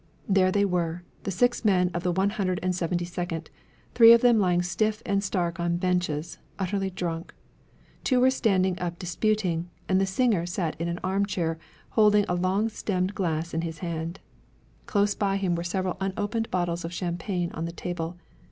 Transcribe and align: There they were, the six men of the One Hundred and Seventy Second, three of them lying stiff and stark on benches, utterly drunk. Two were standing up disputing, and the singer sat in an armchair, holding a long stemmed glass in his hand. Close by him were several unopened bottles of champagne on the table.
There 0.27 0.51
they 0.51 0.65
were, 0.65 1.03
the 1.25 1.29
six 1.29 1.63
men 1.63 1.91
of 1.93 2.01
the 2.01 2.11
One 2.11 2.31
Hundred 2.31 2.59
and 2.63 2.75
Seventy 2.75 3.05
Second, 3.05 3.51
three 3.93 4.13
of 4.13 4.21
them 4.21 4.39
lying 4.39 4.63
stiff 4.63 5.03
and 5.05 5.23
stark 5.23 5.59
on 5.59 5.77
benches, 5.77 6.39
utterly 6.57 6.89
drunk. 6.89 7.35
Two 8.03 8.19
were 8.19 8.31
standing 8.31 8.79
up 8.79 8.97
disputing, 8.97 9.69
and 9.87 10.01
the 10.01 10.07
singer 10.07 10.47
sat 10.47 10.75
in 10.81 10.87
an 10.87 10.99
armchair, 11.03 11.59
holding 11.89 12.25
a 12.27 12.33
long 12.33 12.67
stemmed 12.67 13.13
glass 13.13 13.53
in 13.53 13.61
his 13.61 13.77
hand. 13.85 14.19
Close 14.87 15.13
by 15.13 15.37
him 15.37 15.53
were 15.53 15.63
several 15.63 15.97
unopened 16.01 16.49
bottles 16.49 16.83
of 16.83 16.91
champagne 16.91 17.51
on 17.53 17.65
the 17.65 17.71
table. 17.71 18.17